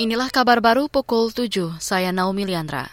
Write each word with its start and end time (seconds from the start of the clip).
Inilah 0.00 0.32
kabar 0.32 0.64
baru 0.64 0.88
pukul 0.88 1.28
7, 1.28 1.76
saya 1.76 2.08
Naomi 2.08 2.48
Liandra. 2.48 2.88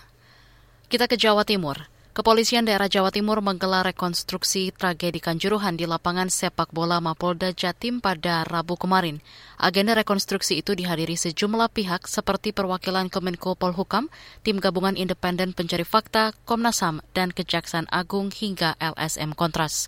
Kita 0.92 1.08
ke 1.08 1.16
Jawa 1.16 1.48
Timur. 1.48 1.88
Kepolisian 2.12 2.68
daerah 2.68 2.92
Jawa 2.92 3.16
Timur 3.16 3.40
menggelar 3.40 3.88
rekonstruksi 3.88 4.76
tragedi 4.76 5.24
Kanjuruhan 5.24 5.80
di 5.80 5.88
lapangan 5.88 6.28
sepak 6.28 6.76
bola 6.76 7.00
Mapolda 7.00 7.56
Jatim 7.56 8.04
pada 8.04 8.44
Rabu 8.44 8.76
kemarin. 8.76 9.24
Agenda 9.56 9.96
rekonstruksi 9.96 10.60
itu 10.60 10.76
dihadiri 10.76 11.16
sejumlah 11.16 11.72
pihak 11.72 12.12
seperti 12.12 12.52
perwakilan 12.52 13.08
Kemenko 13.08 13.56
Polhukam, 13.56 14.12
Tim 14.44 14.60
Gabungan 14.60 15.00
Independen 15.00 15.56
Pencari 15.56 15.88
Fakta, 15.88 16.36
Komnas 16.44 16.84
HAM, 16.84 17.00
dan 17.16 17.32
Kejaksaan 17.32 17.88
Agung 17.88 18.36
hingga 18.36 18.76
LSM 18.84 19.32
Kontras. 19.32 19.88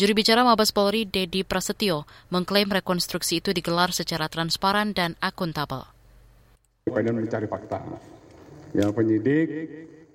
Juri 0.00 0.16
bicara 0.16 0.40
Mabes 0.40 0.72
Polri, 0.72 1.04
Dedi 1.04 1.44
Prasetyo, 1.44 2.08
mengklaim 2.32 2.72
rekonstruksi 2.72 3.44
itu 3.44 3.52
digelar 3.52 3.92
secara 3.92 4.32
transparan 4.32 4.96
dan 4.96 5.20
akuntabel 5.20 5.92
independen 6.84 7.24
mencari 7.24 7.48
fakta. 7.48 7.80
Ya 8.76 8.92
penyidik 8.92 9.48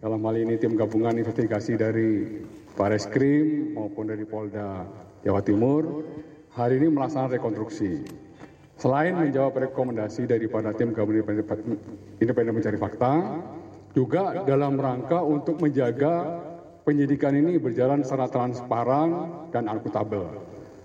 dalam 0.05 0.21
hal 0.21 0.38
ini 0.38 0.53
tim 0.62 0.77
gabungan 0.77 1.17
investigasi 1.17 1.73
dari 1.73 2.45
Bareskrim 2.77 3.73
maupun 3.73 4.05
dari 4.05 4.21
Polda 4.21 4.85
Jawa 5.26 5.41
Timur 5.41 6.05
hari 6.53 6.77
ini 6.77 6.93
melaksanakan 6.93 7.41
rekonstruksi. 7.41 8.05
Selain 8.77 9.17
menjawab 9.17 9.57
rekomendasi 9.66 10.29
daripada 10.29 10.70
tim 10.77 10.93
gabungan 10.93 11.34
independen 12.21 12.53
mencari 12.53 12.77
fakta, 12.77 13.13
juga 13.98 14.45
dalam 14.45 14.77
rangka 14.77 15.26
untuk 15.26 15.57
menjaga 15.65 16.38
penyidikan 16.85 17.34
ini 17.34 17.57
berjalan 17.57 18.05
secara 18.05 18.29
transparan 18.29 19.09
dan 19.49 19.65
akuntabel. 19.73 20.38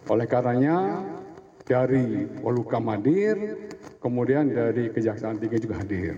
Oleh 0.09 0.25
karenanya, 0.25 1.05
dari 1.65 2.29
Polhukam 2.45 2.93
hadir, 2.93 3.37
kemudian 3.99 4.53
dari 4.53 4.93
Kejaksaan 4.93 5.41
Tinggi 5.41 5.65
juga 5.65 5.81
hadir. 5.81 6.15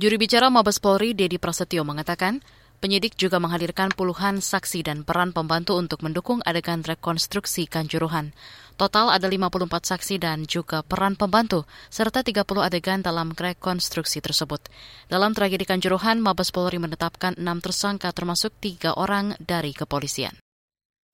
Juri 0.00 0.16
bicara 0.16 0.48
Mabes 0.48 0.80
Polri, 0.80 1.12
Dedi 1.12 1.36
Prasetyo, 1.36 1.84
mengatakan 1.84 2.40
penyidik 2.78 3.18
juga 3.18 3.42
menghadirkan 3.42 3.92
puluhan 3.92 4.40
saksi 4.40 4.86
dan 4.86 5.02
peran 5.04 5.34
pembantu 5.34 5.76
untuk 5.76 6.00
mendukung 6.06 6.40
adegan 6.46 6.80
rekonstruksi 6.80 7.68
Kanjuruhan. 7.68 8.32
Total 8.78 9.10
ada 9.10 9.26
54 9.26 9.68
saksi 9.90 10.22
dan 10.22 10.46
juga 10.46 10.86
peran 10.86 11.18
pembantu, 11.18 11.66
serta 11.90 12.22
30 12.22 12.46
adegan 12.62 13.02
dalam 13.02 13.34
rekonstruksi 13.34 14.22
tersebut. 14.22 14.70
Dalam 15.10 15.34
tragedi 15.34 15.66
Kanjuruhan, 15.66 16.22
Mabes 16.22 16.54
Polri 16.54 16.78
menetapkan 16.78 17.34
enam 17.34 17.58
tersangka 17.58 18.14
termasuk 18.14 18.54
tiga 18.62 18.94
orang 18.94 19.34
dari 19.42 19.74
kepolisian. 19.74 20.38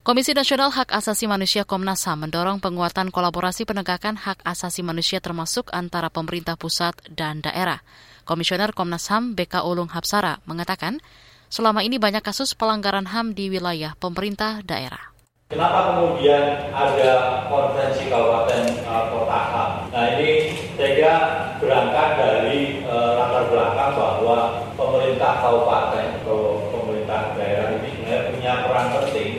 Komisi 0.05 0.37
Nasional 0.37 0.69
Hak 0.69 0.93
Asasi 0.93 1.25
Manusia 1.25 1.65
Komnas 1.65 2.05
HAM 2.05 2.29
mendorong 2.29 2.61
penguatan 2.61 3.09
kolaborasi 3.09 3.65
penegakan 3.65 4.13
hak 4.13 4.37
asasi 4.45 4.85
manusia 4.85 5.17
termasuk 5.17 5.73
antara 5.73 6.13
pemerintah 6.13 6.53
pusat 6.53 6.93
dan 7.09 7.41
daerah. 7.41 7.81
Komisioner 8.21 8.69
Komnas 8.69 9.09
HAM 9.09 9.33
BK 9.33 9.65
Ulung 9.65 9.89
Hapsara 9.89 10.45
mengatakan, 10.45 11.01
selama 11.49 11.81
ini 11.81 11.97
banyak 11.97 12.21
kasus 12.21 12.53
pelanggaran 12.53 13.09
HAM 13.09 13.33
di 13.33 13.49
wilayah 13.49 13.97
pemerintah 13.97 14.61
daerah. 14.61 15.09
Kenapa 15.49 15.97
kemudian 15.97 16.69
ada 16.69 17.41
konferensi 17.49 18.05
kabupaten 18.05 18.85
uh, 18.85 19.09
kota 19.09 19.41
HAM? 19.41 19.71
Nah 19.89 20.05
ini 20.21 20.53
saya 20.77 21.13
berangkat 21.57 22.09
dari 22.21 22.85
uh, 22.85 23.17
latar 23.17 23.49
belakang 23.49 23.97
bahwa 23.97 24.37
pemerintah 24.77 25.41
kabupaten 25.41 26.21
pemerintah 26.69 27.33
daerah 27.37 27.73
ini 27.77 27.89
sebenarnya 27.89 28.29
punya 28.33 28.53
peran 28.65 28.87
penting 28.97 29.31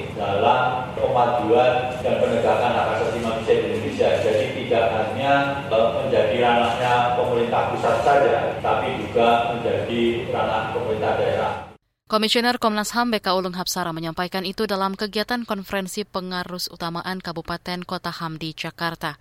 dalam 0.46 0.94
pemajuan 0.94 1.98
dan 2.06 2.22
penegakan 2.22 2.70
hak 2.70 2.86
asasi 2.94 3.18
manusia 3.18 3.54
di 3.58 3.66
Indonesia. 3.74 4.08
Jadi 4.22 4.44
tidak 4.62 4.84
hanya 4.94 5.32
eh, 5.66 5.88
menjadi 5.98 6.36
ranahnya 6.38 6.92
pemerintah 7.18 7.74
pusat 7.74 7.96
saja, 8.06 8.54
tapi 8.62 8.94
juga 9.02 9.50
menjadi 9.50 10.30
ranah 10.30 10.70
pemerintah 10.70 11.12
daerah. 11.18 11.52
Komisioner 12.06 12.62
Komnas 12.62 12.94
HAM 12.94 13.10
BK 13.10 13.34
Ulung 13.34 13.58
Hapsara 13.58 13.90
menyampaikan 13.90 14.46
itu 14.46 14.70
dalam 14.70 14.94
kegiatan 14.94 15.42
konferensi 15.42 16.06
pengarus 16.06 16.70
utamaan 16.70 17.18
Kabupaten 17.18 17.82
Kota 17.82 18.14
HAM 18.14 18.38
di 18.38 18.54
Jakarta. 18.54 19.18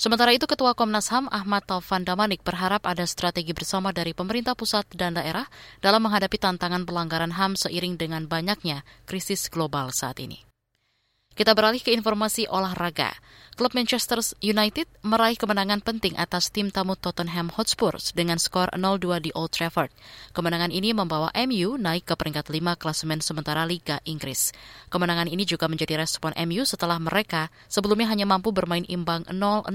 Sementara 0.00 0.32
itu 0.32 0.48
Ketua 0.48 0.72
Komnas 0.72 1.12
HAM 1.12 1.28
Ahmad 1.28 1.68
Taufan 1.68 2.08
Damanik 2.08 2.40
berharap 2.40 2.88
ada 2.88 3.04
strategi 3.04 3.52
bersama 3.52 3.92
dari 3.92 4.16
pemerintah 4.16 4.56
pusat 4.56 4.88
dan 4.96 5.20
daerah 5.20 5.44
dalam 5.84 6.08
menghadapi 6.08 6.40
tantangan 6.40 6.88
pelanggaran 6.88 7.36
HAM 7.36 7.60
seiring 7.60 8.00
dengan 8.00 8.24
banyaknya 8.24 8.80
krisis 9.04 9.52
global 9.52 9.92
saat 9.92 10.16
ini. 10.16 10.51
Kita 11.42 11.58
beralih 11.58 11.82
ke 11.82 11.90
informasi 11.90 12.46
olahraga. 12.46 13.10
Klub 13.52 13.76
Manchester 13.76 14.16
United 14.40 14.88
meraih 15.04 15.36
kemenangan 15.36 15.84
penting 15.84 16.16
atas 16.16 16.48
tim 16.48 16.72
tamu 16.72 16.96
Tottenham 16.96 17.52
Hotspur 17.52 18.00
dengan 18.16 18.40
skor 18.40 18.72
0-2 18.72 19.28
di 19.28 19.30
Old 19.36 19.52
Trafford. 19.52 19.92
Kemenangan 20.32 20.72
ini 20.72 20.96
membawa 20.96 21.28
MU 21.44 21.76
naik 21.76 22.08
ke 22.08 22.16
peringkat 22.16 22.48
5 22.48 22.80
klasemen 22.80 23.20
sementara 23.20 23.68
Liga 23.68 24.00
Inggris. 24.08 24.56
Kemenangan 24.88 25.28
ini 25.28 25.44
juga 25.44 25.68
menjadi 25.68 26.00
respon 26.00 26.32
MU 26.48 26.64
setelah 26.64 26.96
mereka 26.96 27.52
sebelumnya 27.68 28.08
hanya 28.08 28.24
mampu 28.24 28.56
bermain 28.56 28.88
imbang 28.88 29.28
0-0 29.28 29.68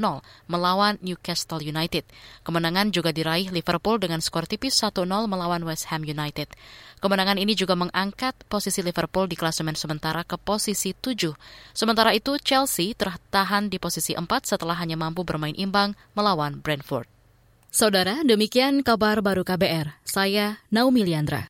melawan 0.49 0.97
Newcastle 1.05 1.61
United. 1.61 2.01
Kemenangan 2.49 2.89
juga 2.89 3.13
diraih 3.13 3.53
Liverpool 3.53 4.01
dengan 4.01 4.25
skor 4.25 4.49
tipis 4.49 4.73
1-0 4.81 5.05
melawan 5.05 5.61
West 5.61 5.93
Ham 5.93 6.01
United. 6.01 6.49
Kemenangan 6.97 7.37
ini 7.37 7.53
juga 7.53 7.77
mengangkat 7.77 8.33
posisi 8.49 8.81
Liverpool 8.81 9.29
di 9.29 9.37
klasemen 9.37 9.77
sementara 9.77 10.25
ke 10.25 10.33
posisi 10.33 10.97
7. 10.97 11.29
Sementara 11.69 12.09
itu 12.17 12.41
Chelsea 12.41 12.97
tertahan 12.97 13.66
di 13.69 13.77
posisi 13.77 14.17
4 14.17 14.25
setelah 14.41 14.73
hanya 14.81 14.97
mampu 14.97 15.21
bermain 15.21 15.53
imbang 15.53 15.93
melawan 16.17 16.57
Brentford. 16.57 17.05
Saudara, 17.69 18.25
demikian 18.25 18.81
kabar 18.81 19.21
baru 19.21 19.45
KBR. 19.45 20.01
Saya 20.01 20.57
Naomi 20.73 21.05
Liandra. 21.05 21.45